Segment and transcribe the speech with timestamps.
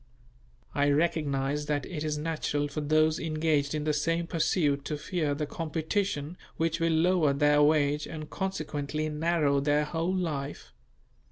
[0.73, 5.35] I recognize that it is natural for those engaged in the same pursuit to fear
[5.35, 10.73] the competition which will lower their wage and consequently narrow their whole life.